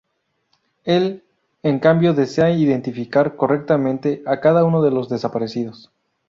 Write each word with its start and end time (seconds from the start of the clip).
Él, 0.83 1.23
en 1.61 1.77
cambio, 1.77 2.15
desea 2.15 2.49
identificar 2.49 3.35
correctamente 3.35 4.23
a 4.25 4.39
cada 4.39 4.65
uno 4.65 4.81
de 4.81 4.89
los 4.89 5.09
desaparecidos. 5.09 5.91